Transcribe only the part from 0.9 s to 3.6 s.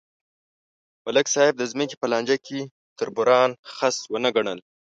ملک صاحب د ځمکې په لانجه کې تربوران